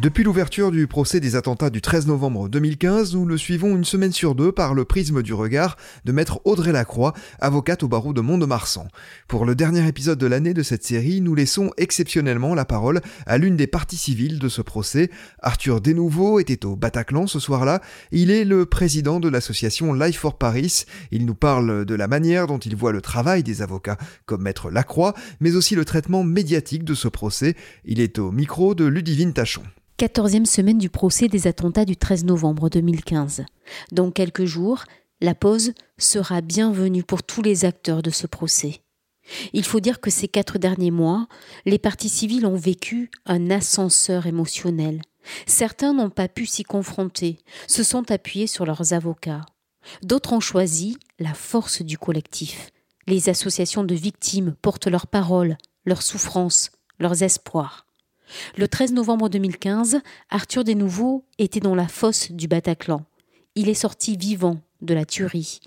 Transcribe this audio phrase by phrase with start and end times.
[0.00, 4.12] Depuis l'ouverture du procès des attentats du 13 novembre 2015, nous le suivons une semaine
[4.12, 8.22] sur deux par le prisme du regard de maître Audrey Lacroix, avocate au barreau de
[8.22, 8.88] Mont-de-Marsan.
[9.28, 13.36] Pour le dernier épisode de l'année de cette série, nous laissons exceptionnellement la parole à
[13.36, 15.10] l'une des parties civiles de ce procès.
[15.42, 17.82] Arthur Desnouveaux était au Bataclan ce soir-là.
[18.10, 20.84] Il est le président de l'association Life for Paris.
[21.10, 24.70] Il nous parle de la manière dont il voit le travail des avocats comme maître
[24.70, 27.54] Lacroix, mais aussi le traitement médiatique de ce procès.
[27.84, 29.64] Il est au micro de Ludivine Tachon.
[30.00, 33.44] 14e semaine du procès des attentats du 13 novembre 2015.
[33.92, 34.84] Dans quelques jours,
[35.20, 38.80] la pause sera bienvenue pour tous les acteurs de ce procès.
[39.52, 41.28] Il faut dire que ces quatre derniers mois,
[41.66, 45.02] les partis civils ont vécu un ascenseur émotionnel.
[45.44, 49.44] Certains n'ont pas pu s'y confronter, se sont appuyés sur leurs avocats.
[50.02, 52.70] D'autres ont choisi la force du collectif.
[53.06, 57.84] Les associations de victimes portent leurs paroles, leurs souffrances, leurs espoirs.
[58.56, 60.00] Le 13 novembre 2015,
[60.30, 63.04] Arthur Desnouveaux était dans la fosse du Bataclan.
[63.54, 65.60] Il est sorti vivant de la tuerie.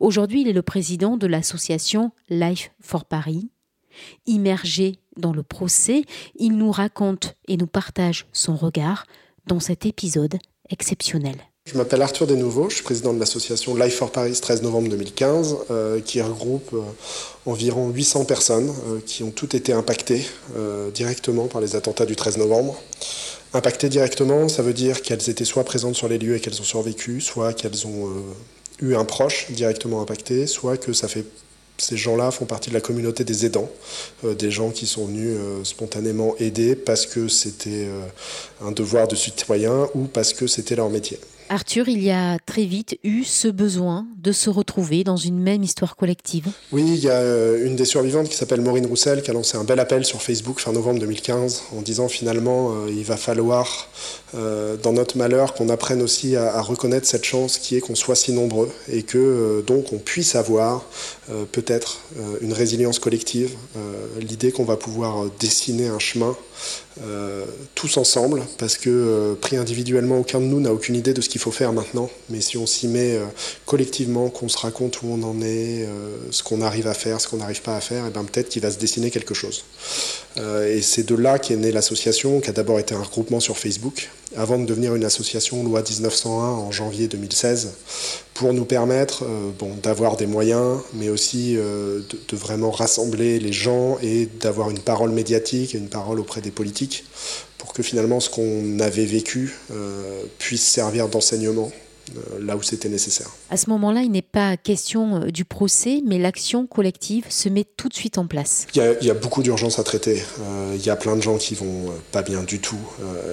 [0.00, 3.50] Aujourd'hui, il est le président de l'association Life for Paris.
[4.26, 6.04] Immergé dans le procès,
[6.36, 9.06] il nous raconte et nous partage son regard
[9.46, 10.38] dans cet épisode
[10.68, 11.36] exceptionnel.
[11.66, 15.56] Je m'appelle Arthur Desnouveaux, je suis président de l'association Life for Paris 13 novembre 2015,
[15.70, 16.82] euh, qui regroupe euh,
[17.46, 20.26] environ 800 personnes euh, qui ont toutes été impactées
[20.92, 22.78] directement par les attentats du 13 novembre.
[23.54, 26.64] Impactées directement, ça veut dire qu'elles étaient soit présentes sur les lieux et qu'elles ont
[26.64, 28.12] survécu, soit qu'elles ont
[28.82, 31.24] eu un proche directement impacté, soit que ça fait
[31.78, 33.68] ces gens-là font partie de la communauté des aidants,
[34.22, 37.88] des gens qui sont venus spontanément aider parce que c'était
[38.62, 41.18] un devoir de citoyen ou parce que c'était leur métier.
[41.54, 45.62] Arthur, il y a très vite eu ce besoin de se retrouver dans une même
[45.62, 46.48] histoire collective.
[46.72, 49.56] Oui, il y a euh, une des survivantes qui s'appelle Maureen Roussel qui a lancé
[49.56, 53.88] un bel appel sur Facebook fin novembre 2015 en disant finalement euh, il va falloir
[54.34, 58.16] euh, dans notre malheur qu'on apprenne aussi à, reconnaître cette chance qui est qu'on soit
[58.16, 60.84] si nombreux et que donc on puisse avoir
[61.52, 62.00] peut-être
[62.40, 63.54] une résilience collective,
[64.20, 66.36] l'idée qu'on va pouvoir dessiner un chemin
[67.02, 67.44] euh,
[67.74, 71.28] tous ensemble, parce que euh, pris individuellement, aucun de nous n'a aucune idée de ce
[71.28, 72.08] qu'il faut faire maintenant.
[72.30, 73.24] Mais si on s'y met euh,
[73.66, 75.88] collectivement, qu'on se raconte où on en est,
[76.30, 78.62] ce qu'on arrive à faire, ce qu'on n'arrive pas à faire, et ben peut-être qu'il
[78.62, 79.64] va se dessiner quelque chose.
[80.36, 84.10] Et c'est de là qu'est née l'association, qui a d'abord été un regroupement sur Facebook,
[84.36, 87.74] avant de devenir une association loi 1901 en janvier 2016,
[88.34, 89.24] pour nous permettre
[89.58, 94.80] bon, d'avoir des moyens, mais aussi de, de, vraiment rassembler les gens et d'avoir une
[94.80, 97.04] parole médiatique et une parole auprès des politiques
[97.64, 101.83] pour que finalement ce qu'on avait vécu euh, puisse servir d'enseignement euh,
[102.40, 103.30] là où c'était nécessaire.
[103.50, 107.64] À ce moment-là, il n'est pas question euh, du procès, mais l'action collective se met
[107.64, 108.66] tout de suite en place.
[108.74, 110.22] Il y a, beaucoup d'urgences à traiter.
[110.40, 112.78] Euh, il y a plein de gens qui vont pas bien du tout,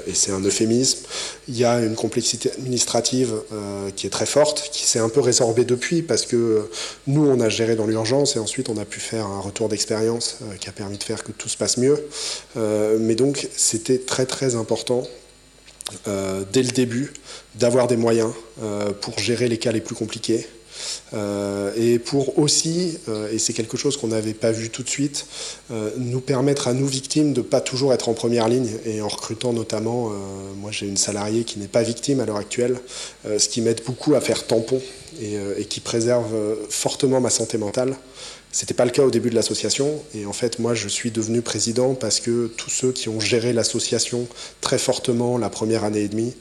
[0.08, 1.00] et c'est un euphémisme.
[1.48, 3.34] Il y a une complexité administrative
[3.96, 6.70] qui est très forte, qui s'est un peu résorbée depuis, parce que
[7.08, 10.40] nous, on a géré dans l'urgence, et ensuite on a pu faire un retour d'expérience
[10.60, 12.00] qui a permis de faire que tout se passe mieux.
[12.56, 15.21] mais donc, c'était très très important euh,
[16.52, 17.14] dès le début,
[17.56, 18.32] d'avoir des moyens
[18.62, 20.48] euh, pour gérer les cas les plus compliqués.
[21.14, 22.98] Euh, et pour aussi,
[23.32, 25.28] et c'est quelque chose qu'on n'avait pas vu tout de suite,
[25.98, 29.08] nous permettre à nous victimes de ne pas toujours être en première ligne et en
[29.08, 30.12] recrutant notamment,
[30.58, 32.80] moi j'ai une salariée qui n'est pas victime à l'heure actuelle,
[33.26, 34.82] ce qui m'aide beaucoup à faire tampon
[35.22, 36.34] et qui préserve
[36.70, 37.96] fortement ma santé mentale.
[38.52, 40.02] C'était pas le cas au début de l'association.
[40.14, 43.54] Et en fait, moi, je suis devenu président parce que tous ceux qui ont géré
[43.54, 44.28] l'association
[44.60, 46.34] très fortement la première année et demie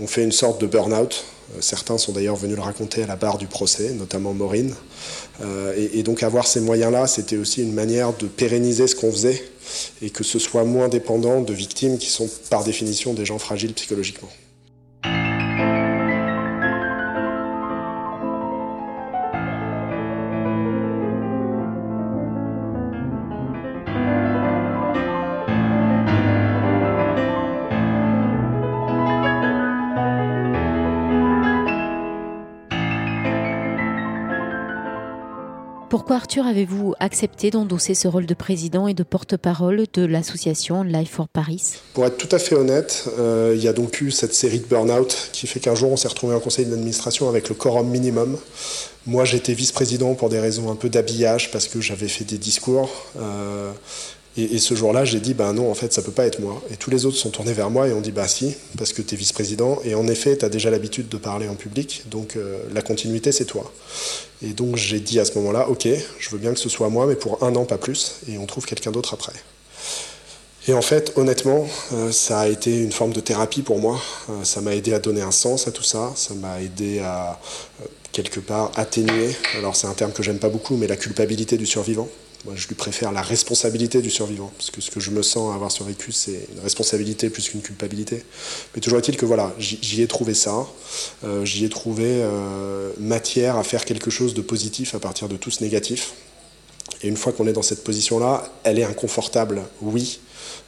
[0.00, 1.24] ont fait une sorte de burn-out.
[1.54, 4.74] Euh, certains sont d'ailleurs venus le raconter à la barre du procès, notamment Maureen.
[5.42, 9.42] Euh, et, donc avoir ces moyens-là, c'était aussi une manière de pérenniser ce qu'on faisait
[10.00, 13.74] et que ce soit moins dépendant de victimes qui sont par définition des gens fragiles
[13.74, 14.30] psychologiquement.
[36.08, 41.10] Pourquoi Arthur avez-vous accepté d'endosser ce rôle de président et de porte-parole de l'association Life
[41.10, 41.74] for Paris?
[41.92, 44.64] Pour être tout à fait honnête, euh, il y a donc eu cette série de
[44.64, 48.38] burn-out qui fait qu'un jour on s'est retrouvé en conseil d'administration avec le quorum minimum.
[49.06, 52.88] Moi j'étais vice-président pour des raisons un peu d'habillage parce que j'avais fait des discours.
[53.18, 53.70] Euh,
[54.36, 56.62] et, ce jour-là, j'ai dit, bah non, en fait, ça peut pas être moi.
[56.70, 59.02] Et tous les autres sont tournés vers moi et ont dit, bah si, parce que
[59.02, 59.80] tu es vice-président.
[59.84, 63.32] Et en effet, tu as déjà l'habitude de parler en public, donc euh, la continuité,
[63.32, 63.72] c'est toi.
[64.42, 65.88] Et donc j'ai dit à ce moment-là, ok,
[66.18, 68.46] je veux bien que ce soit moi, mais pour un an, pas plus, et on
[68.46, 69.32] trouve quelqu'un d'autre après.
[70.68, 74.00] Et en fait, honnêtement, euh, ça a été une forme de thérapie pour moi.
[74.28, 76.12] Euh, ça m'a aidé à donner un sens à tout ça.
[76.14, 77.40] Ça m'a aidé à,
[78.12, 81.66] quelque part, atténuer, alors c'est un terme que j'aime pas beaucoup, mais la culpabilité du
[81.66, 82.08] survivant.
[82.44, 85.52] Moi, je lui préfère la responsabilité du survivant, parce que ce que je me sens
[85.54, 88.24] avoir survécu, c'est une responsabilité plus qu'une culpabilité.
[88.74, 90.66] Mais toujours est-il que voilà, j'y ai trouvé ça,
[91.24, 95.36] euh, j'y ai trouvé euh, matière à faire quelque chose de positif à partir de
[95.36, 96.12] tout ce négatif.
[97.02, 100.20] Et une fois qu'on est dans cette position-là, elle est inconfortable, oui,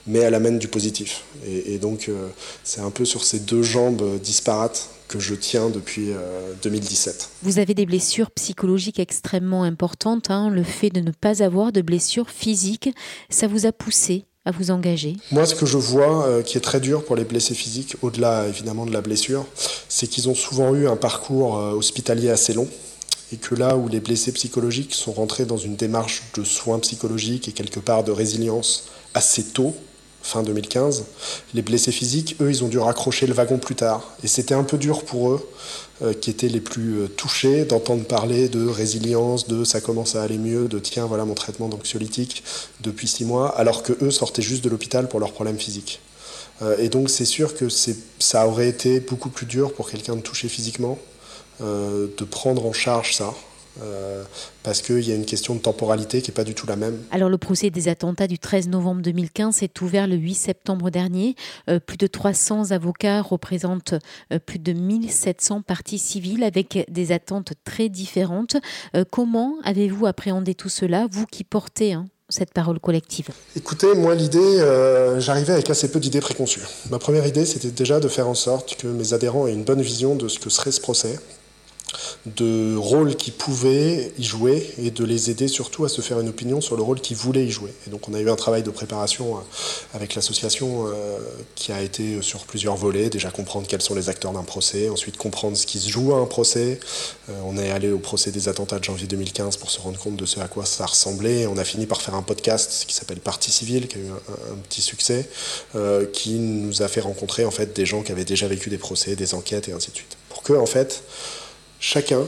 [0.06, 1.24] mais elle amène du positif.
[1.46, 2.28] Et, donc, euh,
[2.64, 6.10] c'est un peu sur ces deux jambes disparates que je tiens depuis
[6.62, 7.14] 2017.
[7.14, 10.30] Euh, Vous avez des blessures psychologiques extrêmement importantes.
[10.30, 10.50] Hein.
[10.50, 12.90] Le fait de ne pas avoir de blessures physiques,
[13.28, 15.16] ça vous a poussé à vous engager?
[15.32, 18.46] Moi, ce que je vois euh, qui est très dur pour les blessés physiques, au-delà
[18.48, 19.44] évidemment de la blessure,
[19.88, 22.68] c'est qu'ils ont souvent eu un parcours hospitalier assez long
[23.32, 27.48] et que là où les blessés psychologiques sont rentrés dans une démarche de soins psychologiques
[27.48, 29.74] et quelque part de résilience assez tôt,
[30.22, 31.04] fin 2015,
[31.54, 34.02] les blessés physiques, eux, ils ont dû raccrocher le wagon plus tard.
[34.22, 35.48] Et c'était un peu dur pour eux,
[36.02, 40.22] euh, qui étaient les plus euh, touchés, d'entendre parler de résilience, de ça commence à
[40.22, 42.42] aller mieux, de tiens, voilà mon traitement d'anxiolytique
[42.80, 46.00] depuis six mois, alors que eux sortaient juste de l'hôpital pour leurs problèmes physiques.
[46.62, 47.68] Euh, et donc c'est sûr que
[48.18, 50.98] ça aurait été beaucoup plus dur pour quelqu'un de touché physiquement,
[51.60, 53.34] de prendre en charge ça.
[53.82, 54.24] Euh,
[54.62, 56.98] parce qu'il y a une question de temporalité qui n'est pas du tout la même.
[57.10, 61.34] Alors le procès des attentats du 13 novembre 2015 s'est ouvert le 8 septembre dernier.
[61.68, 63.94] Euh, plus de 300 avocats représentent
[64.46, 68.56] plus de 1700 parties civiles avec des attentes très différentes.
[69.10, 73.28] comment avez-vous appréhendé tout cela, vous qui portez hein, cette parole collective?
[73.56, 74.58] Écoutez, moi l'idée,
[75.18, 76.62] j'arrivais avec assez peu d'idées préconçues.
[76.90, 79.82] Ma première idée, c'était déjà de faire en sorte que mes adhérents aient une bonne
[79.82, 81.18] vision de ce que serait ce procès,
[82.26, 86.28] de rôle qu'ils pouvaient y jouer et de les aider surtout à se faire une
[86.28, 87.72] opinion sur le rôle qu'ils voulaient y jouer.
[87.86, 89.40] Et donc on a eu un travail de préparation euh,
[89.94, 91.18] avec l'association euh,
[91.54, 95.16] qui a été sur plusieurs volets, déjà comprendre quels sont les acteurs d'un procès, ensuite
[95.16, 96.80] comprendre ce qui se joue à un procès.
[97.28, 100.16] Euh, on est allé au procès des attentats de janvier 2015 pour se rendre compte
[100.16, 101.46] de ce à quoi ça ressemblait.
[101.46, 104.56] On a fini par faire un podcast qui s'appelle Partie civile, qui a eu un,
[104.68, 105.28] petit succès,
[106.12, 109.16] qui nous a fait rencontrer en fait des gens qui avaient déjà vécu des procès,
[109.16, 110.16] des enquêtes et ainsi de suite.
[110.28, 111.02] Pour que en fait
[111.80, 112.26] chacun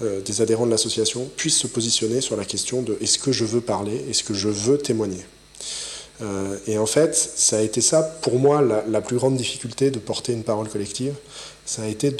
[0.00, 3.44] euh, des adhérents de l'association puisse se positionner sur la question de est-ce que je
[3.44, 5.24] veux parler, est-ce que je veux témoigner.
[6.22, 9.98] Euh, et en fait, ça a été ça, pour moi, la, plus grande difficulté de
[9.98, 11.14] porter une parole collective,
[11.66, 12.14] ça a été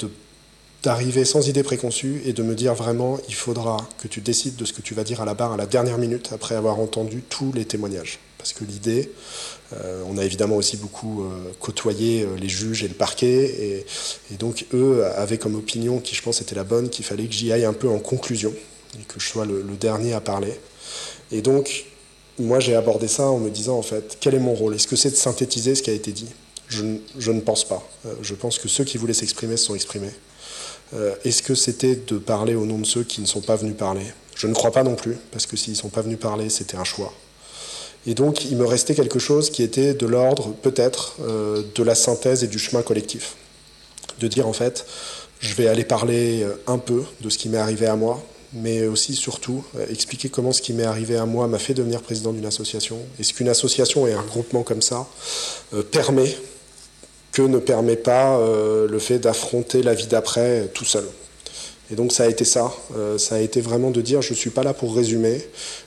[0.83, 4.65] d'arriver sans idée préconçue et de me dire vraiment, il faudra que tu décides de
[4.65, 7.23] ce que tu vas dire à la barre à la dernière minute après avoir entendu
[7.27, 8.19] tous les témoignages.
[8.43, 9.09] Parce que l'idée,
[9.71, 13.85] euh, on a évidemment aussi beaucoup euh, côtoyé euh, les juges et le parquet,
[14.29, 17.31] et, donc eux avaient comme opinion, qui je pense était la bonne, qu'il fallait que
[17.31, 18.53] j'y aille un peu en conclusion,
[18.99, 20.59] et que je sois le, dernier à parler.
[21.31, 21.85] Et donc,
[22.37, 24.75] moi j'ai abordé ça en me disant, en fait, quel est mon rôle?
[24.75, 26.27] Est-ce que c'est de synthétiser ce qui a été dit?
[26.67, 27.81] Je, ne pense pas.
[28.21, 30.11] je pense que ceux qui voulaient s'exprimer se sont exprimés.
[31.23, 34.05] Est-ce que c'était de parler au nom de ceux qui ne sont pas venus parler?
[34.35, 36.75] Je ne crois pas non plus, parce que s'ils ne sont pas venus parler, c'était
[36.75, 37.13] un choix.
[38.05, 41.95] Et donc, il me restait quelque chose qui était de l'ordre, peut-être, euh, de la
[41.95, 43.35] synthèse et du chemin collectif.
[44.19, 44.85] De dire, en fait,
[45.39, 48.85] je vais aller parler euh, un peu de ce qui m'est arrivé à moi, mais
[48.85, 52.33] aussi, surtout, euh, expliquer comment ce qui m'est arrivé à moi m'a fait devenir président
[52.33, 52.99] d'une association.
[53.19, 55.07] Et ce qu'une association et un groupement comme ça
[55.91, 56.37] permet,
[57.31, 61.05] que ne permet pas le fait d'affronter la vie d'après tout seul.
[61.93, 64.35] Et donc ça a été ça, euh, ça a été vraiment de dire je ne
[64.35, 65.39] suis pas là pour résumer,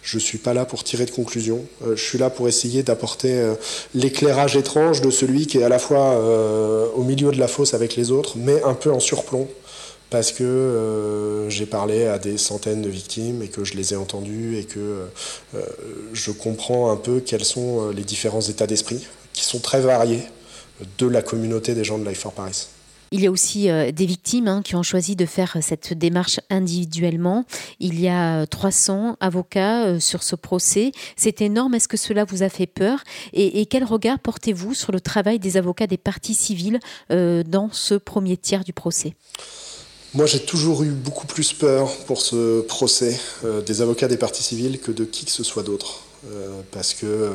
[0.02, 2.84] je ne suis pas là pour tirer de conclusion, euh, je suis là pour essayer
[2.84, 3.54] d'apporter euh,
[3.92, 6.16] l'éclairage étrange de celui qui est à la fois
[6.94, 9.48] au milieu de la fosse avec les autres, mais un peu en surplomb,
[10.10, 14.58] parce que j'ai parlé à des centaines de victimes et que je les ai entendues
[14.58, 15.06] et que
[16.12, 20.22] je comprends un peu quels sont les différents états d'esprit, qui sont très variés,
[20.98, 22.68] de la communauté des gens de Life for Paris.
[23.12, 26.40] Il y a aussi euh, des victimes hein, qui ont choisi de faire cette démarche
[26.50, 27.44] individuellement.
[27.78, 30.92] Il y a 300 euh, avocats euh, sur ce procès.
[31.16, 31.74] C'est énorme.
[31.74, 33.00] Est-ce que cela vous a fait peur?
[33.32, 36.78] Et, quel regard portez-vous sur le travail des avocats des parties civiles
[37.10, 39.14] dans ce premier tiers du procès?
[40.14, 43.18] Moi, j'ai toujours eu beaucoup plus peur pour ce procès
[43.66, 46.04] des avocats des parties civiles que de qui que ce soit d'autre.
[46.70, 47.32] parce que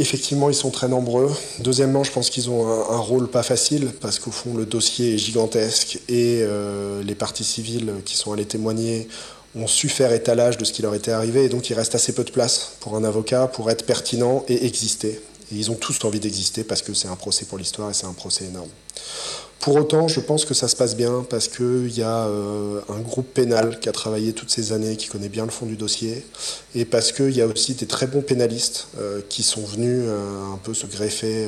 [0.00, 1.30] Effectivement, ils sont très nombreux.
[1.58, 5.18] Deuxièmement, je pense qu'ils ont un, rôle pas facile parce qu'au fond, le dossier est
[5.18, 9.08] gigantesque et euh, les parties civiles qui sont allées témoigner
[9.54, 12.14] ont su faire étalage de ce qui leur était arrivé et donc il reste assez
[12.14, 15.20] peu de place pour un avocat pour être pertinent et exister.
[15.52, 18.06] Et ils ont tous envie d'exister parce que c'est un procès pour l'histoire et c'est
[18.06, 18.70] un procès énorme.
[19.60, 23.00] Pour autant, je pense que ça se passe bien parce qu'il y a euh, un
[23.00, 26.24] groupe pénal qui a travaillé toutes ces années, qui connaît bien le fond du dossier,
[26.74, 30.54] et parce qu'il y a aussi des très bons pénalistes euh, qui sont venus euh,
[30.54, 31.46] un peu se greffer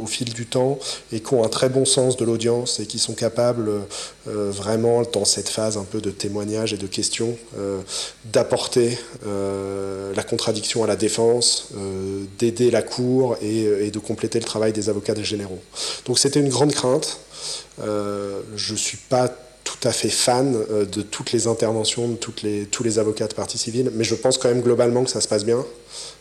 [0.00, 0.78] au fil du temps
[1.12, 3.70] et qui ont un très bon sens de l'audience et qui sont capables
[4.26, 7.36] vraiment, dans cette phase un peu de témoignage et de questions,
[8.32, 11.68] d'apporter la contradiction à la défense,
[12.38, 15.60] d'aider la Cour et, et de compléter le travail des avocats des généraux.
[16.06, 17.18] Donc c'était une grande crainte.
[17.82, 19.28] Euh, je ne suis pas
[19.64, 23.58] tout à fait fan euh, de toutes les interventions de tous les avocats de partie
[23.58, 25.64] civile, mais je pense quand même globalement que ça se passe bien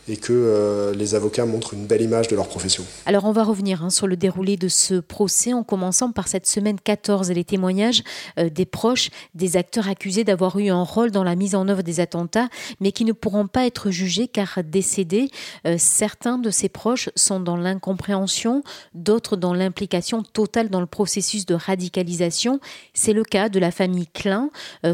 [0.07, 2.83] et que euh, les avocats montrent une belle image de leur profession.
[3.05, 6.47] Alors on va revenir hein, sur le déroulé de ce procès en commençant par cette
[6.47, 8.03] semaine 14 et les témoignages
[8.39, 11.83] euh, des proches des acteurs accusés d'avoir eu un rôle dans la mise en œuvre
[11.83, 15.29] des attentats mais qui ne pourront pas être jugés car décédés.
[15.65, 21.45] Euh, certains de ces proches sont dans l'incompréhension, d'autres dans l'implication totale dans le processus
[21.45, 22.59] de radicalisation.
[22.93, 24.49] C'est le cas de la famille Klein.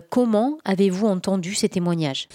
[0.10, 2.28] comment avez-vous entendu ces témoignages?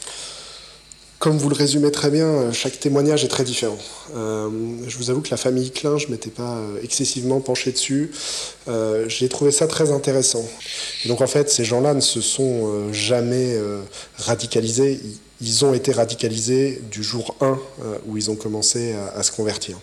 [1.23, 3.79] Comme vous le résumez très bien, euh, chaque témoignage est très différent.
[4.17, 4.51] Euh,
[4.89, 8.11] je vous avoue que la famille Klein, je ne m'étais pas euh, excessivement penché dessus.
[9.07, 10.45] J'ai trouvé ça très intéressant.
[11.07, 13.57] donc en fait, ces gens-là ne se sont jamais
[14.19, 15.01] radicalisés.
[15.41, 17.59] Ils ont été radicalisés du jour 1
[18.07, 19.79] où ils ont commencé à, se convertir.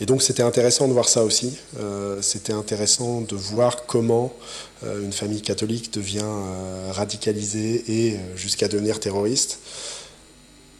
[0.00, 1.58] Et donc c'était intéressant de voir ça aussi.
[2.20, 4.32] c'était intéressant de voir comment
[4.84, 6.32] une famille catholique devient
[6.90, 9.58] radicalisée et jusqu'à devenir terroriste.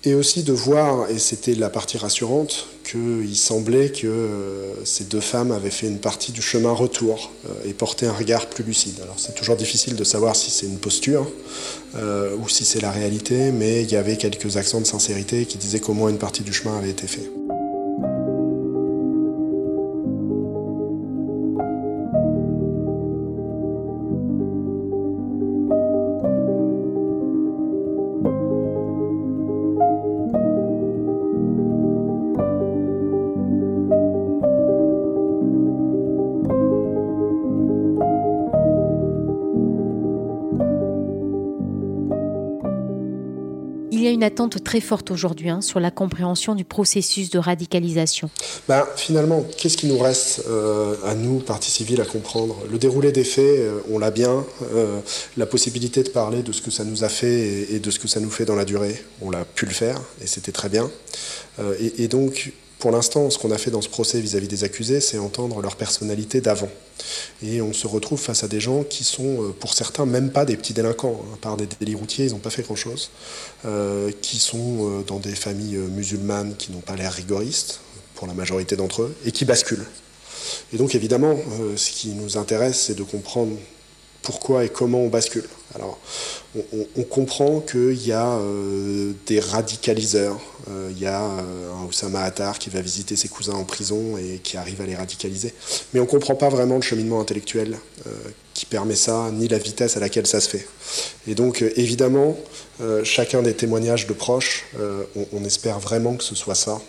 [0.05, 5.21] Et aussi de voir, et c'était la partie rassurante, qu'il semblait que euh, ces deux
[5.21, 8.95] femmes avaient fait une partie du chemin retour euh, et porté un regard plus lucide.
[9.03, 11.31] Alors c'est toujours difficile de savoir si c'est une posture
[11.97, 15.59] euh, ou si c'est la réalité, mais il y avait quelques accents de sincérité qui
[15.59, 17.29] disaient comment une partie du chemin avait été fait.
[44.57, 48.31] Très forte aujourd'hui hein, sur la compréhension du processus de radicalisation.
[48.69, 52.57] Ben, finalement, qu'est-ce qui nous reste euh, à nous, partie civile, à comprendre?
[52.71, 54.45] Le déroulé des faits, euh, on l'a bien.
[54.75, 55.01] Euh,
[55.37, 58.09] la possibilité de parler de ce que ça nous a fait et, de ce que
[58.09, 60.91] ça nous fait dans la durée, on l'a pu le faire et c'était très bien.
[61.99, 65.19] Et, donc, pour l'instant, ce qu'on a fait dans ce procès vis-à-vis des accusés, c'est
[65.19, 66.69] entendre leur personnalité d'avant.
[67.43, 70.45] Et on se retrouve face à des gens qui sont, euh, pour certains, même pas
[70.45, 71.21] des petits délinquants.
[71.25, 71.35] Hein.
[71.35, 73.11] À part des délits routiers, ils n'ont pas fait grand-chose.
[73.65, 77.81] Euh, qui sont euh, dans des familles musulmanes qui n'ont pas l'air rigoristes,
[78.15, 79.87] pour la majorité d'entre eux, et qui basculent.
[80.73, 81.37] Et donc, évidemment,
[81.77, 83.53] ce qui nous intéresse, c'est de comprendre
[84.29, 85.49] pourquoi et comment on bascule.
[85.75, 85.99] Alors,
[86.97, 90.39] on, comprend qu'il y a euh, des radicaliseurs.
[90.71, 94.19] Euh, il y a euh, un Oussama Attar qui va visiter ses cousins en prison
[94.19, 95.55] et qui arrive à les radicaliser.
[95.95, 97.79] Mais on ne comprend pas vraiment le cheminement intellectuel
[98.53, 100.67] qui permet ça, ni la vitesse à laquelle ça se fait.
[101.27, 102.37] Et donc, évidemment,
[103.05, 104.67] chacun des témoignages de proches,
[105.33, 106.81] on espère vraiment que ce soit ça.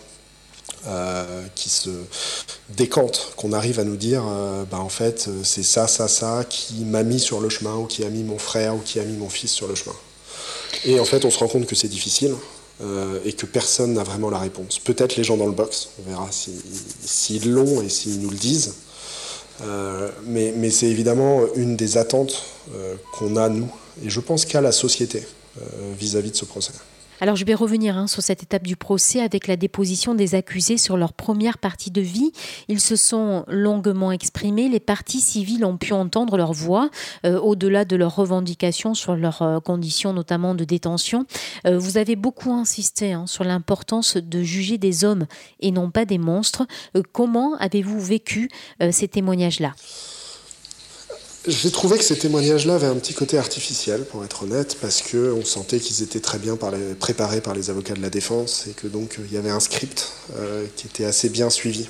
[0.86, 1.90] Euh, qui se
[2.70, 6.86] décante, qu'on arrive à nous dire, euh, bah, en fait, c'est ça, ça, ça qui
[6.86, 9.16] m'a mis sur le chemin, ou qui a mis mon frère, ou qui a mis
[9.18, 9.94] mon fils sur le chemin.
[10.86, 12.34] Et en fait, on se rend compte que c'est difficile.
[12.82, 14.78] Euh, et que personne n'a vraiment la réponse.
[14.78, 18.72] Peut-être les gens dans le box, on verra s'ils l'ont et s'ils nous le disent.
[20.24, 22.42] mais, mais c'est évidemment une des attentes
[23.12, 23.70] qu'on a, nous,
[24.02, 25.22] et je pense qu'à la société
[25.98, 26.72] vis à -vis de ce procès.
[27.20, 30.78] Alors je vais revenir hein, sur cette étape du procès avec la déposition des accusés
[30.78, 32.32] sur leur première partie de vie.
[32.68, 36.90] Ils se sont longuement exprimés, les parties civiles ont pu entendre leur voix
[37.26, 41.26] euh, au-delà de leurs revendications sur leurs euh, conditions notamment de détention.
[41.66, 45.26] Euh, vous avez beaucoup insisté hein, sur l'importance de juger des hommes
[45.60, 46.66] et non pas des monstres.
[47.12, 48.48] comment avez-vous vécu
[48.90, 49.72] ces témoignages-là?
[51.46, 55.44] J'ai trouvé que ces témoignages-là avaient un petit côté artificiel, pour être honnête, parce qu'on
[55.44, 56.56] sentait qu'ils étaient très bien
[56.98, 60.12] préparés par les avocats de la défense et que donc il y avait un script
[60.36, 61.88] euh, qui était assez bien suivi.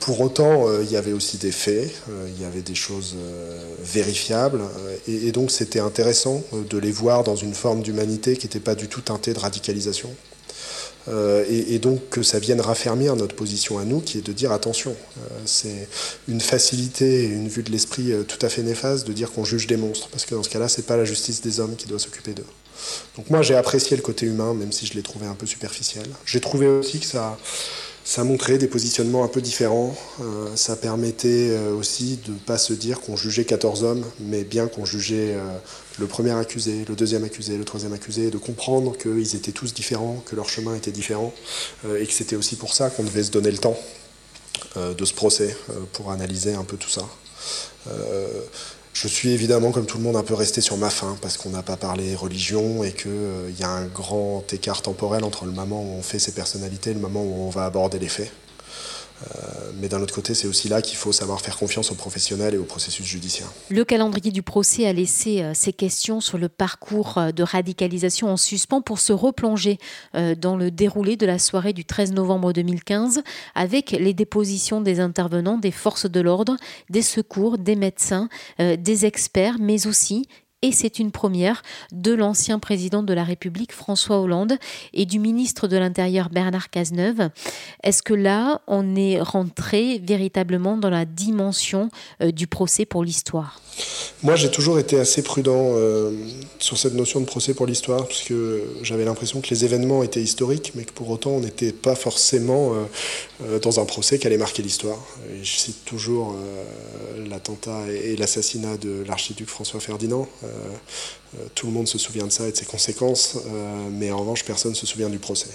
[0.00, 3.16] pour autant, il y avait aussi des faits, il y avait des choses
[3.82, 4.60] vérifiables,
[5.08, 8.88] et, donc c'était intéressant de les voir dans une forme d'humanité qui n'était pas du
[8.88, 10.10] tout teintée de radicalisation.
[11.08, 14.94] Et, donc que ça vienne raffermir notre position à nous, qui est de dire attention,
[15.44, 15.88] c'est
[16.28, 19.66] une facilité et une vue de l'esprit tout à fait néfaste de dire qu'on juge
[19.66, 21.98] des monstres, parce que dans ce cas-là, c'est pas la justice des hommes qui doit
[21.98, 22.46] s'occuper d'eux.
[23.16, 26.06] Donc moi j'ai apprécié le côté humain, même si je l'ai trouvé un peu superficiel.
[26.26, 27.38] J'ai trouvé aussi que ça,
[28.04, 29.96] ça montrait des positionnements un peu différents.
[30.20, 34.44] Euh, ça permettait euh, aussi de ne pas se dire qu'on jugeait 14 hommes, mais
[34.44, 35.56] bien qu'on jugeait euh,
[35.98, 40.22] le premier accusé, le deuxième accusé, le troisième accusé, de comprendre qu'ils étaient tous différents,
[40.26, 41.32] que leur chemin était différent,
[41.98, 43.78] et que c'était aussi pour ça qu'on devait se donner le temps
[44.76, 45.56] de ce procès
[45.92, 47.08] pour analyser un peu tout ça.
[48.94, 51.50] Je suis évidemment, comme tout le monde, un peu resté sur ma faim parce qu'on
[51.50, 55.50] n'a pas parlé religion et qu'il euh, y a un grand écart temporel entre le
[55.50, 58.30] moment où on fait ses personnalités et le moment où on va aborder les faits.
[59.22, 62.54] Euh, mais d'un autre côté, c'est aussi là qu'il faut savoir faire confiance aux professionnels
[62.54, 63.46] et au processus judiciaire.
[63.70, 68.28] Le calendrier du procès a laissé euh, ces questions sur le parcours euh, de radicalisation
[68.28, 69.78] en suspens pour se replonger
[70.14, 73.22] dans le déroulé de la soirée du 13 novembre 2015
[73.54, 76.56] avec les dépositions des intervenants des forces de l'ordre,
[76.90, 78.28] des secours, des médecins,
[78.58, 80.26] des experts, mais aussi
[80.64, 84.54] et c'est une première de l'ancien président de la République François Hollande
[84.94, 87.28] et du ministre de l'Intérieur Bernard Cazeneuve.
[87.82, 91.90] Est-ce que là, on est rentré véritablement dans la dimension
[92.22, 93.60] euh, du procès pour l'histoire?
[94.22, 96.12] Moi, j'ai toujours été assez prudent euh,
[96.58, 100.22] sur cette notion de procès pour l'histoire, parce que j'avais l'impression que les événements étaient
[100.22, 102.72] historiques, mais que pour autant, on n'était pas forcément
[103.42, 104.98] euh, dans un procès qui allait marquer l'histoire.
[105.42, 106.36] Je cite toujours
[107.28, 110.28] l'attentat et, l'assassinat de l'archiduc François Ferdinand.
[111.54, 113.38] Tout le monde se souvient de ça et de ses conséquences,
[113.90, 115.50] mais en revanche, personne ne se souvient du procès.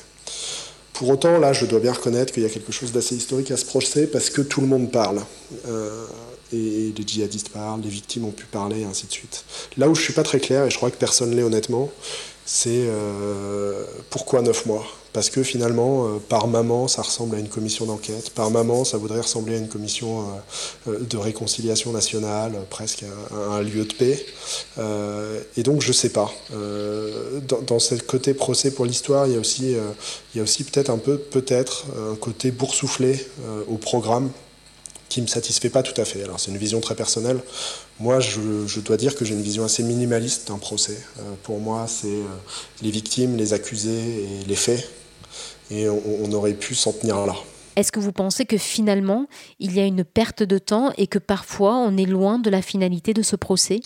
[0.93, 3.57] Pour autant, là, je dois bien reconnaître qu'il y a quelque chose d'assez historique à
[3.57, 5.21] ce procès parce que tout le monde parle
[6.51, 9.45] et les djihadistes parlent, les victimes ont pu parler, et ainsi de suite.
[9.77, 11.91] Là où je suis pas très clair, et je crois que personne l'est honnêtement,
[12.51, 14.83] c'est euh, pourquoi neuf mois?
[15.13, 18.31] Parce que finalement, euh, par maman, ça ressemble à une commission d'enquête.
[18.31, 20.25] Par maman, ça voudrait ressembler à une commission
[20.87, 24.25] euh, de réconciliation nationale, presque à, un lieu de paix.
[25.57, 26.31] et donc, je sais pas.
[27.47, 29.75] Dans, dans, ce côté procès pour l'histoire, il y a aussi,
[30.33, 33.27] il y a aussi peut-être un peu, peut-être un côté boursouflé
[33.67, 34.31] au programme
[35.09, 36.23] qui me satisfait pas tout à fait.
[36.23, 37.39] Alors c'est une vision très personnelle.
[37.99, 40.97] Moi, je, dois dire que j'ai une vision assez minimaliste d'un procès.
[41.19, 42.25] Euh, pour moi, c'est euh,
[42.81, 44.89] les victimes, les accusés et les faits.
[45.71, 47.35] Et on, on aurait pu s'en tenir là.
[47.75, 49.27] Est-ce que vous pensez que finalement,
[49.59, 52.61] il y a une perte de temps et que parfois on est loin de la
[52.61, 53.79] finalité de ce procès?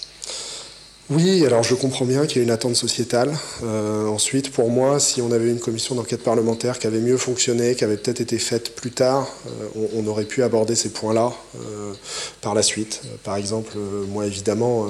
[1.10, 3.34] Oui, alors je comprends bien qu'il y a une attente sociétale.
[3.62, 7.76] Euh, ensuite, pour moi, si on avait une commission d'enquête parlementaire qui avait mieux fonctionné,
[7.76, 11.94] qui avait peut-être été faite plus tard, euh, on, aurait pu aborder ces points-là euh,
[12.39, 13.02] par la suite.
[13.26, 13.74] par exemple,
[14.08, 14.88] moi évidemment,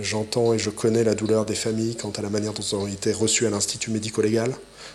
[0.00, 3.12] j'entends et je connais la douleur des familles quant à la manière dont ont été
[3.12, 4.54] reçus à l'Institut médico-légal.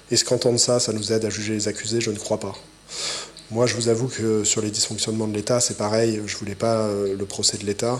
[0.10, 2.02] Est-ce qu'entendre ça, ça nous aide à juger les accusés?
[2.02, 2.56] Je ne crois pas.
[3.50, 6.82] Moi, je vous avoue que sur les dysfonctionnements de l'État, c'est pareil, je voulais pas
[6.82, 7.98] euh, le procès de l'État.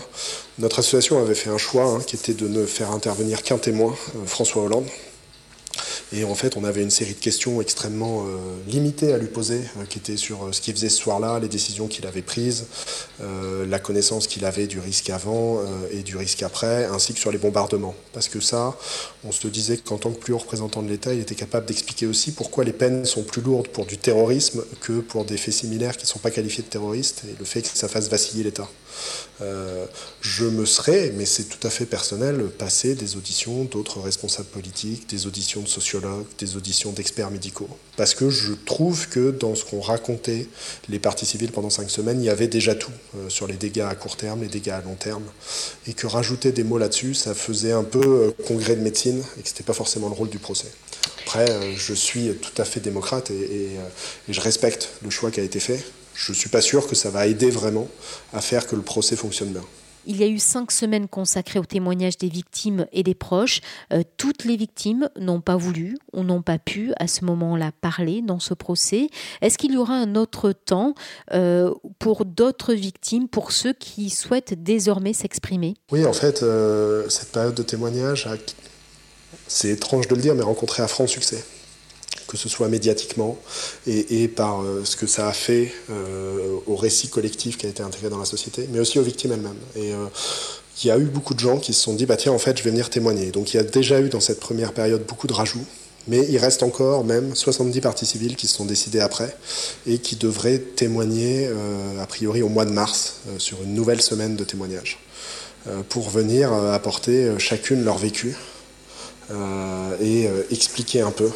[0.58, 3.94] Notre association avait fait un choix hein, qui était de ne faire intervenir qu'un témoin,
[4.16, 4.84] euh, François Hollande.
[6.12, 9.60] Et en fait, on avait une série de questions extrêmement euh, limitées à lui poser,
[9.76, 12.66] euh, qui étaient sur euh, ce qu'il faisait ce soir-là, les décisions qu'il avait prises,
[13.68, 17.38] la connaissance qu'il avait du risque avant et du risque après, ainsi que sur les
[17.38, 17.94] bombardements.
[18.12, 18.76] Parce que ça,
[19.24, 22.06] on se disait qu'en tant que plus haut représentant de l'État, il était capable d'expliquer
[22.06, 25.96] aussi pourquoi les peines sont plus lourdes pour du terrorisme que pour des faits similaires
[25.96, 28.68] qui ne sont pas qualifiés de terroristes, et le fait que ça fasse vaciller l'État.
[30.20, 35.08] Je me serais, mais c'est tout à fait personnel, passé des auditions d'autres responsables politiques,
[35.08, 37.68] des auditions de sociologues, des auditions d'experts médicaux.
[37.96, 40.48] Parce que je trouve que dans ce qu'ont raconté
[40.88, 43.80] les parties civiles pendant cinq semaines, il y avait déjà tout euh, sur les dégâts
[43.80, 45.24] à court terme, les dégâts à long terme.
[45.86, 49.42] Et que rajouter des mots là-dessus, ça faisait un peu euh, congrès de médecine et
[49.42, 50.68] que ce n'était pas forcément le rôle du procès.
[51.22, 53.70] Après, euh, je suis tout à fait démocrate et
[54.28, 55.84] je respecte le choix qui a été fait.
[56.18, 57.86] Je ne suis pas sûr que ça va aider vraiment
[58.32, 59.62] à faire que le procès fonctionne bien.
[60.04, 63.60] Il y a eu cinq semaines consacrées au témoignage des victimes et des proches.
[63.92, 68.20] Euh, toutes les victimes n'ont pas voulu ou n'ont pas pu à ce moment-là parler
[68.20, 69.10] dans ce procès.
[69.42, 70.94] Est-ce qu'il y aura un autre temps
[71.34, 75.74] euh, pour d'autres victimes, pour ceux qui souhaitent désormais s'exprimer?
[75.92, 78.28] Oui, en fait, euh, cette période de témoignage,
[79.46, 81.44] c'est étrange de le dire, mais rencontré un franc succès
[82.28, 83.36] que ce soit médiatiquement
[83.86, 87.82] et, par euh, ce que ça a fait euh, au récit collectif qui a été
[87.82, 89.56] intégré dans la société, mais aussi aux victimes elles-mêmes.
[89.74, 90.04] Et euh,
[90.84, 92.56] il y a eu beaucoup de gens qui se sont dit, bah tiens, en fait,
[92.56, 93.32] je vais venir témoigner.
[93.32, 95.64] Donc il y a déjà eu dans cette première période beaucoup de rajouts,
[96.06, 99.34] Mais il reste encore même 70 parties civiles qui se sont décidées après
[99.86, 101.50] et qui devraient témoigner
[101.98, 104.98] a priori au mois de mars sur une nouvelle semaine de témoignages
[105.88, 108.36] pour venir apporter chacune leur vécu
[110.00, 111.30] et expliquer un peu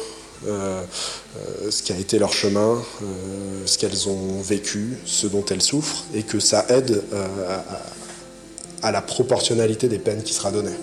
[0.45, 6.03] ce qui a été leur chemin, euh, ce qu'elles ont vécu, ce dont elles souffrent,
[6.13, 7.03] et que ça aide
[8.81, 10.75] à, à la proportionnalité des peines qui sera donnée.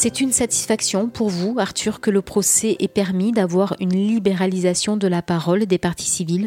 [0.00, 5.08] C'est une satisfaction pour vous, Arthur, que le procès ait permis d'avoir une libéralisation de
[5.08, 6.46] la parole des parties civiles?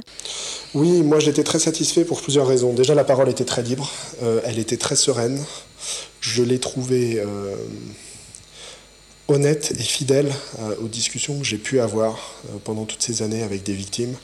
[0.74, 2.72] Oui, moi j'étais très satisfait pour plusieurs raisons.
[2.72, 3.92] Déjà, la parole était très libre,
[4.24, 5.38] euh, elle était très sereine.
[6.22, 7.58] Je l'ai trouvée euh,
[9.28, 13.64] honnête et fidèle euh, aux discussions que j'ai pu avoir pendant toutes ces années avec
[13.64, 14.16] des victimes.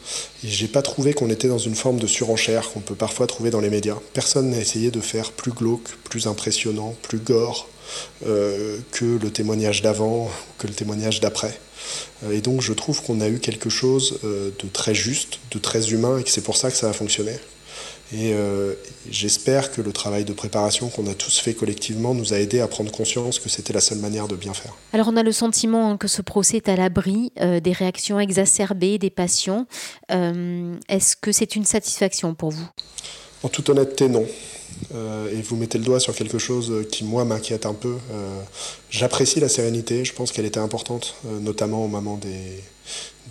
[0.46, 3.50] Et j'ai pas trouvé qu'on était dans une forme de surenchère qu'on peut parfois trouver
[3.50, 3.98] dans les médias.
[4.13, 7.68] Personne n'a essayé de faire plus glauque, plus impressionnant, plus gore
[8.26, 11.58] euh, que le témoignage d'avant, que le témoignage d'après.
[12.23, 15.60] Euh, et donc je trouve qu'on a eu quelque chose euh, de très juste, de
[15.60, 17.34] très humain, et que c'est pour ça que ça a fonctionné.
[18.13, 18.34] Et
[19.12, 22.67] j'espère que le travail de préparation qu'on a tous fait collectivement nous a aidé à
[22.69, 24.73] prendre conscience que c'était la seule manière de bien faire.
[24.93, 28.97] Alors on a le sentiment hein, que ce procès est à l'abri des réactions exacerbées
[28.97, 29.67] des patients.
[30.08, 32.69] Est-ce que c'est une satisfaction pour vous?
[33.43, 34.26] En toute honnêteté, non.
[34.94, 37.96] Euh, et vous mettez le doigt sur quelque chose qui, moi, m'inquiète un peu.
[38.12, 38.42] Euh,
[38.90, 42.64] j'apprécie la sérénité, je pense qu'elle était importante, euh, notamment au moment des,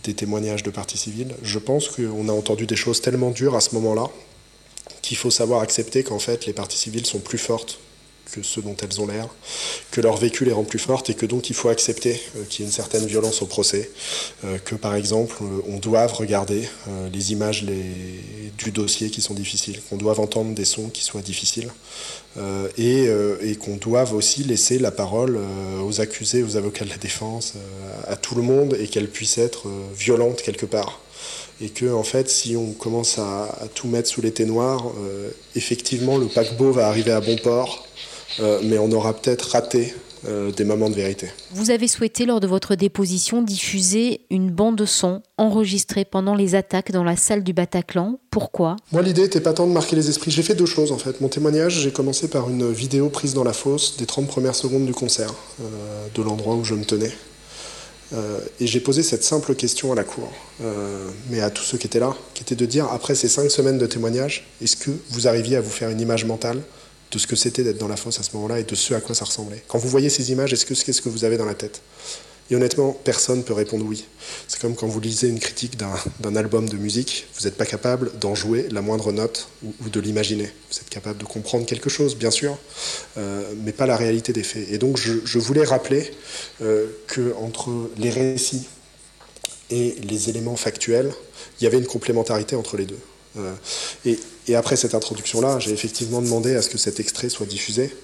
[0.05, 1.35] des témoignages de parties civiles.
[1.43, 4.09] Je pense qu'on a entendu des choses tellement dures à ce moment-là
[5.03, 7.79] qu'il faut savoir accepter qu'en fait, les parties civiles sont plus fortes
[8.33, 9.29] que ce dont elles ont l'air,
[9.91, 12.61] que leur vécu les rend plus fortes et que donc il faut accepter euh, qu'il
[12.61, 13.91] y ait une certaine violence au procès,
[14.45, 16.69] euh, que par exemple euh, on doive regarder
[17.13, 17.65] les images
[18.59, 21.71] du dossier qui sont difficiles, qu'on doive entendre des sons qui soient difficiles
[22.79, 23.09] et,
[23.61, 25.39] qu'on doive aussi laisser la parole
[25.83, 27.55] aux accusés, aux avocats de la défense,
[28.07, 31.01] à tout le monde et qu'elle puisse être violente quelque part.
[31.61, 34.93] Et que en fait si on commence à, tout mettre sous l'été noir,
[35.55, 37.87] effectivement le paquebot va arriver à bon port
[38.63, 39.95] mais on aura peut-être raté
[40.29, 41.29] euh, des moments de vérité.
[41.53, 46.91] Vous avez souhaité, lors de votre déposition, diffuser une bande son enregistrée pendant les attaques
[46.91, 48.19] dans la salle du Bataclan.
[48.31, 48.75] Pourquoi?
[48.91, 50.33] Moi, l'idée n'était pas tant de marquer les esprits.
[50.33, 51.21] J'ai fait deux choses, en fait.
[51.21, 54.87] Mon témoignage, j'ai commencé par une vidéo prise dans la fosse des 30 premières secondes
[54.87, 57.13] du concert, euh, de l'endroit où je me tenais.
[58.61, 60.31] et j'ai posé cette simple question à la cour,
[61.29, 63.79] mais à tous ceux qui étaient là, qui était de dire, après ces cinq semaines
[63.79, 66.63] de témoignage, est-ce que vous arriviez à vous faire une image mentale?
[67.17, 69.01] De ce que c'était d'être dans la fosse à ce moment-là et de ce à
[69.01, 69.63] quoi ça ressemblait.
[69.69, 71.81] Quand vous voyez ces images, est-ce que qu'est-ce que vous avez dans la tête?
[72.51, 74.05] Et honnêtement, personne ne peut répondre oui.
[74.49, 78.13] C'est comme quand vous lisez une critique d'un album de musique, vous n'êtes pas capable
[78.19, 80.53] d'en jouer la moindre note ou, de l'imaginer.
[80.71, 82.59] Vous êtes capable de comprendre quelque chose, bien sûr,
[83.17, 84.69] euh, mais pas la réalité des faits.
[84.71, 86.13] Et donc je, voulais rappeler
[86.61, 88.67] euh, que entre les récits
[89.71, 91.13] et les éléments factuels,
[91.61, 93.01] il y avait une complémentarité entre les deux.
[93.39, 93.55] Euh,
[94.05, 97.95] et, après cette introduction-là, j'ai effectivement demandé à ce que cet extrait soit diffusé.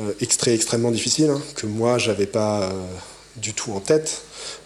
[0.00, 2.82] Euh, extrait extrêmement difficile, hein, que moi, j'avais pas euh,
[3.36, 4.22] du tout en tête.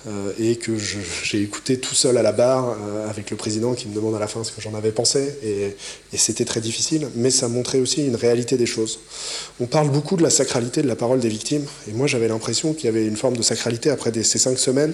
[0.06, 3.88] Euh, et que j'ai écouté tout seul à la barre euh, avec le président qui
[3.88, 5.34] me demande à la fin ce que j'en avais pensé.
[5.42, 5.76] Et,
[6.16, 9.00] c'était très difficile, mais ça montrait aussi une réalité des choses.
[9.60, 12.72] On parle beaucoup de la sacralité de la parole des victimes, et moi j'avais l'impression
[12.72, 14.92] qu'il y avait une forme de sacralité après ces cinq semaines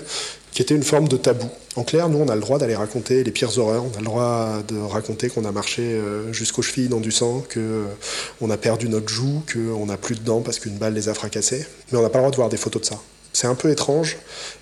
[0.53, 1.49] qui était une forme de tabou.
[1.77, 4.05] En clair, nous on a le droit d'aller raconter les pires horreurs, on a le
[4.05, 8.89] droit de raconter qu'on a marché euh, jusqu'aux chevilles dans du sang, qu'on a perdu
[8.89, 12.03] notre joue, qu'on n'a plus de dents parce qu'une balle les a fracassés, mais on
[12.03, 13.01] n'a pas le droit de voir des photos de ça.
[13.35, 14.17] C'est un peu étrange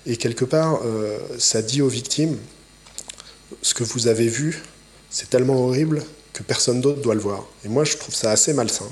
[0.05, 2.37] et quelque part, euh, ça dit aux victimes,
[3.61, 4.63] ce que vous avez vu,
[5.09, 7.45] c'est tellement horrible que personne d'autre doit le voir.
[7.63, 8.89] Et moi, je trouve ça assez malsain.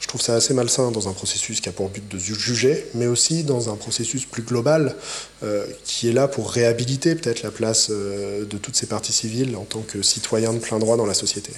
[0.00, 3.06] Je trouve ça assez malsain dans un processus qui a pour but de juger, mais
[3.06, 4.96] aussi dans un processus plus global
[5.44, 9.56] euh, qui est là pour réhabiliter peut-être la place euh, de toutes ces parties civiles
[9.56, 11.52] en tant que citoyens de plein droit dans la société.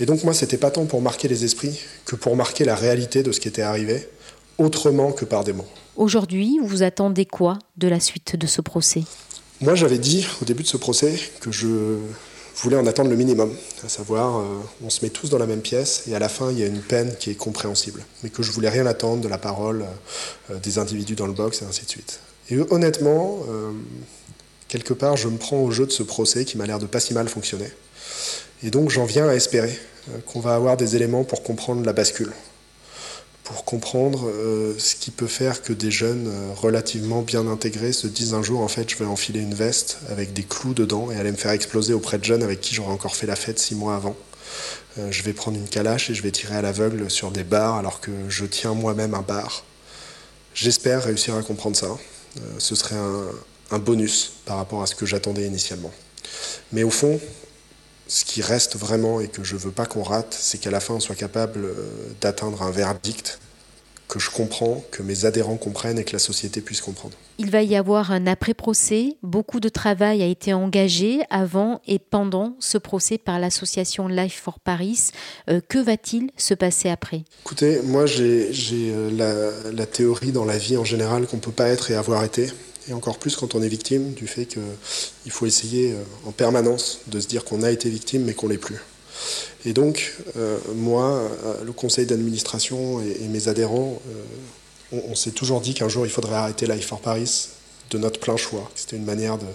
[0.00, 3.22] Et donc moi, c'était pas tant pour marquer les esprits que pour marquer la réalité
[3.22, 4.08] de ce qui était arrivé,
[4.58, 5.66] autrement que par des mots.
[5.96, 9.04] Aujourd'hui, vous attendez quoi de la suite de ce procès?
[9.60, 11.96] Moi, j'avais dit au début de ce procès que je
[12.56, 13.52] voulais en attendre le minimum,
[13.84, 14.42] à savoir,
[14.84, 16.66] on se met tous dans la même pièce et à la fin, il y a
[16.66, 19.84] une peine qui est compréhensible, mais que je voulais rien attendre de la parole
[20.62, 22.20] des individus dans le box et ainsi de suite.
[22.50, 23.40] Et honnêtement,
[24.68, 27.00] quelque part, je me prends au jeu de ce procès qui m'a l'air de pas
[27.00, 27.70] si mal fonctionner.
[28.62, 29.76] Et donc, j'en viens à espérer
[30.26, 32.32] qu'on va avoir des éléments pour comprendre la bascule
[33.48, 38.06] pour comprendre euh, ce qui peut faire que des jeunes euh, relativement bien intégrés se
[38.06, 41.16] disent un jour en fait je vais enfiler une veste avec des clous dedans et
[41.16, 43.74] aller me faire exploser auprès de jeunes avec qui j'aurais encore fait la fête six
[43.74, 44.14] mois avant.
[44.98, 47.76] Euh, je vais prendre une calache et je vais tirer à l'aveugle sur des bars
[47.76, 49.64] alors que je tiens moi-même un bar.
[50.52, 51.88] J'espère réussir à comprendre ça.
[52.58, 52.96] ce serait
[53.70, 55.92] un bonus par rapport à ce que j'attendais initialement.
[56.72, 57.18] Mais au fond,
[58.08, 60.94] ce qui reste vraiment et que je veux pas qu'on rate, c'est qu'à la fin
[60.94, 61.74] on soit capable euh,
[62.20, 63.38] d'atteindre un verdict
[64.08, 67.14] que je comprends, que mes adhérents comprennent et que la société puisse comprendre.
[67.36, 69.16] Il va y avoir un après-procès.
[69.22, 74.58] Beaucoup de travail a été engagé avant et pendant ce procès par l'association Life for
[74.60, 75.10] Paris.
[75.50, 77.22] Euh, que va-t-il se passer après?
[77.44, 81.52] Écoutez, moi j'ai euh, la, la, théorie dans la vie en général qu'on ne peut
[81.52, 82.50] pas être et avoir été
[82.88, 87.00] et encore plus quand on est victime du fait qu'il faut essayer euh, en permanence
[87.06, 88.78] de se dire qu'on a été victime mais qu'on l'est plus.
[89.64, 91.04] Et donc, euh, moi,
[91.44, 94.00] euh, le conseil d'administration et, mes adhérents,
[94.92, 97.48] on, s'est toujours dit qu'un jour il faudrait arrêter Life for Paris
[97.90, 98.70] de notre plein choix.
[98.74, 99.46] C'était une manière de,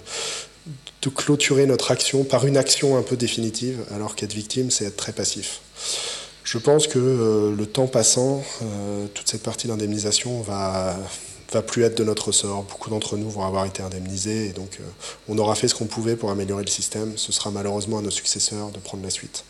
[1.02, 4.96] de clôturer notre action par une action un peu définitive, alors qu'être victime, c'est être
[4.96, 5.60] très passif.
[6.44, 8.44] Je pense que le temps passant,
[9.14, 10.96] toute cette partie d'indemnisation va
[11.52, 12.62] va plus être de notre sort.
[12.64, 14.84] Beaucoup d'entre nous vont avoir été indemnisés et donc euh,
[15.28, 17.12] on aura fait ce qu'on pouvait pour améliorer le système.
[17.16, 19.44] Ce sera malheureusement à nos successeurs de prendre la suite.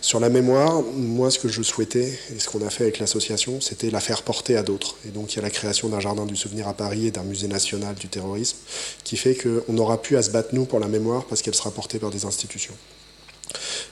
[0.00, 3.60] Sur la mémoire, moi ce que je souhaitais et ce qu'on a fait avec l'association,
[3.60, 4.96] c'était la faire porter à d'autres.
[5.06, 7.24] Et donc il y a la création d'un jardin du souvenir à Paris et d'un
[7.24, 8.56] musée national du terrorisme
[9.04, 11.70] qui fait qu'on aura pu à se battre nous pour la mémoire parce qu'elle sera
[11.70, 12.74] portée par des institutions.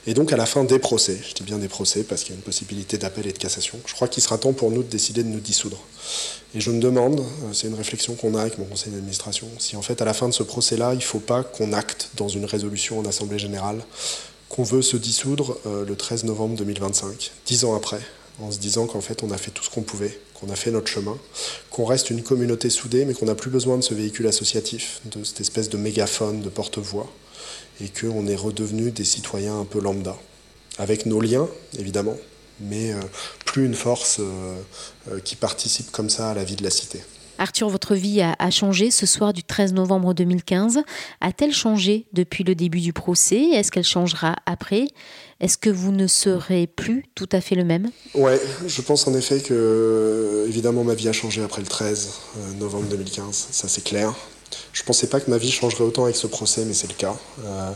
[0.07, 2.33] Et donc à la fin des procès, je dis bien des procès parce qu'il y
[2.33, 4.87] a une possibilité d'appel et de cassation, je crois qu'il sera temps pour nous de
[4.87, 5.77] décider de nous dissoudre.
[6.55, 9.75] Et je me demande, euh, c'est une réflexion qu'on a avec mon conseil d'administration, si
[9.75, 12.29] en fait à la fin de ce procès-là, il ne faut pas qu'on acte dans
[12.29, 13.83] une résolution en Assemblée générale
[14.47, 17.99] qu'on veut se dissoudre euh, le 13 novembre 2025, dix ans après,
[18.41, 20.71] en se disant qu'en fait on a fait tout ce qu'on pouvait, qu'on a fait
[20.71, 21.17] notre chemin,
[21.69, 25.25] qu'on reste une communauté soudée, mais qu'on n'a plus besoin de ce véhicule associatif, de
[25.25, 27.11] cette espèce de mégaphone, de porte-voix,
[27.81, 30.15] et qu'on est redevenu des citoyens un peu lambda,
[30.77, 32.17] avec nos liens évidemment,
[32.59, 32.99] mais euh,
[33.45, 34.55] plus une force euh,
[35.11, 37.01] euh, qui participe comme ça à la vie de la cité.
[37.39, 40.79] Arthur, votre vie a, changé ce soir du 13 novembre 2015.
[41.21, 43.49] A-t-elle changé depuis le début du procès?
[43.53, 44.87] Est-ce qu'elle changera après?
[45.39, 47.91] Est-ce que vous ne serez plus tout à fait le même?
[48.15, 52.09] Ouais, je pense en effet que évidemment ma vie a changé après le 13
[52.59, 54.15] novembre 2015, ça c'est clair.
[54.73, 57.15] Je pensais pas que ma vie changerait autant avec ce procès, mais c'est le cas.
[57.43, 57.71] Euh,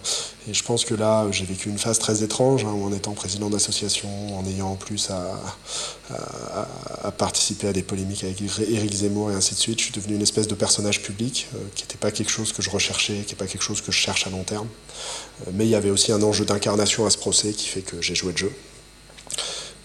[0.50, 3.50] et je pense que là, j'ai vécu une phase très étrange, hein, en étant président
[3.50, 9.56] d'association, en ayant en plus à, participer à des polémiques avec Éric Zemmour et ainsi
[9.56, 9.80] de suite.
[9.80, 12.62] Je suis devenu une espèce de personnage public, euh, qui n'était pas quelque chose que
[12.62, 14.68] je recherchais, qui n'est pas quelque chose que je cherche à long terme.
[15.48, 18.02] Euh, mais il y avait aussi un enjeu d'incarnation à ce procès qui fait que
[18.02, 18.52] j'ai joué le jeu.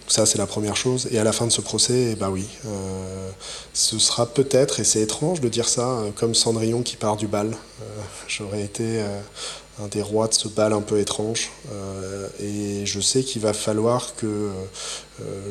[0.09, 1.09] Ça, c'est la première chose.
[1.11, 3.31] Et à la fin de ce procès, bah oui, euh,
[3.75, 7.27] ce sera peut-être, et c'est étrange de dire ça, euh, comme Cendrillon qui part du
[7.27, 7.49] bal.
[7.49, 7.85] Euh,
[8.29, 9.03] j'aurais été
[9.83, 11.51] un des rois de ce bal un peu étrange.
[12.41, 14.51] et je sais qu'il va falloir que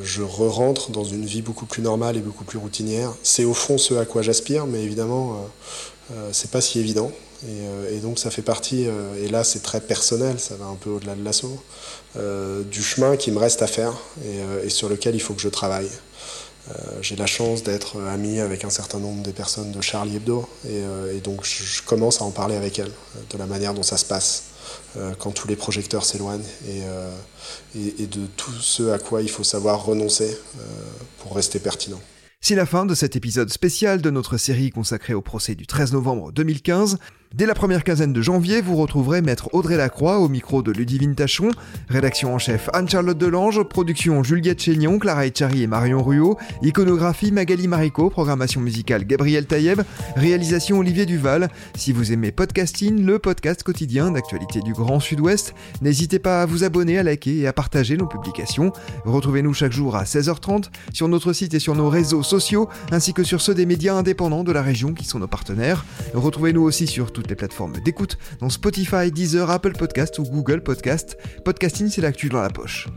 [0.01, 3.13] je re-rentre dans une vie beaucoup plus normale et beaucoup plus routinière.
[3.21, 5.47] C'est au fond ce à quoi j'aspire, mais évidemment,
[6.31, 7.11] c'est pas si évident.
[7.91, 8.85] Et, donc ça fait partie,
[9.21, 11.59] et là c'est très personnel, ça va un peu au-delà de l'assaut,
[12.17, 15.41] euh, du chemin qui me reste à faire euh, et, sur lequel il faut que
[15.41, 15.89] je travaille.
[16.69, 20.47] Euh, j'ai la chance d'être ami avec un certain nombre des personnes de Charlie Hebdo
[20.67, 22.91] et, donc je, commence à en parler avec elles
[23.29, 24.45] de la manière dont ça se passe
[25.19, 26.47] quand tous les projecteurs s'éloignent
[27.75, 30.35] et, de tout ce à quoi il faut savoir renoncer
[31.19, 32.01] pour rester pertinent.
[32.47, 35.93] C'est la fin de cet épisode spécial de notre série consacrée au procès du 13
[35.93, 36.99] novembre 2015.
[37.33, 41.15] Dès la première quinzaine de janvier, vous retrouverez Maître Audrey Lacroix au micro de Ludivine
[41.15, 41.51] Tachon,
[41.89, 47.67] rédaction en chef Anne-Charlotte Delange, production Juliette Chénion, Clara Echari et Marion Ruot, iconographie Magali
[47.67, 49.81] Marico, programmation musicale Gabriel Taïeb,
[50.15, 51.49] réalisation Olivier Duval.
[51.75, 56.63] Si vous aimez Podcasting, le podcast quotidien d'actualité du Grand Sud-Ouest, n'hésitez pas à vous
[56.63, 58.71] abonner, à liker et à partager nos publications.
[59.03, 63.23] Retrouvez-nous chaque jour à 16h30 sur notre site et sur nos réseaux sociaux, ainsi que
[63.23, 65.85] sur ceux des médias indépendants de la région qui sont nos partenaires.
[66.13, 71.17] Retrouvez-nous aussi sur les plateformes d'écoute, dont Spotify, Deezer, Apple Podcast ou Google Podcast.
[71.43, 72.87] Podcasting, c'est l'actu dans la poche.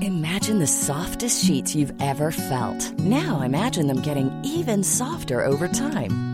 [0.00, 2.92] Imagine the softest sheets you've ever felt.
[2.98, 6.33] Now imagine them getting even softer over time.